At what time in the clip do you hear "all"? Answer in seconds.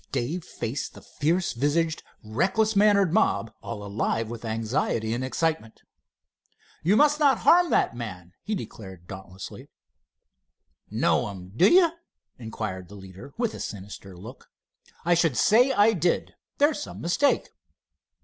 3.61-3.83